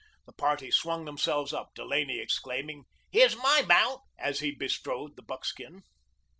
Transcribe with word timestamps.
The 0.25 0.33
party 0.33 0.71
swung 0.71 1.05
themselves 1.05 1.53
up, 1.53 1.75
Delaney 1.75 2.17
exclaiming, 2.19 2.85
"Here's 3.11 3.35
MY 3.37 3.65
mount," 3.67 4.01
as 4.17 4.39
he 4.39 4.49
bestrode 4.49 5.15
the 5.15 5.21
buckskin. 5.21 5.83